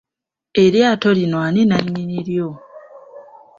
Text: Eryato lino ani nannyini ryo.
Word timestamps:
Eryato 0.63 1.09
lino 1.17 1.37
ani 1.47 1.61
nannyini 1.69 2.17
ryo. 2.27 2.49